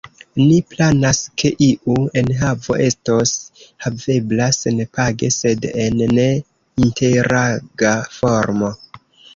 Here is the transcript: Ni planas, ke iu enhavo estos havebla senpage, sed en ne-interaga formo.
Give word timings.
Ni 0.43 0.53
planas, 0.69 1.19
ke 1.41 1.51
iu 1.65 1.97
enhavo 2.21 2.79
estos 2.87 3.35
havebla 3.85 4.49
senpage, 4.61 5.31
sed 5.39 5.69
en 5.87 6.03
ne-interaga 6.19 7.95
formo. 8.19 8.77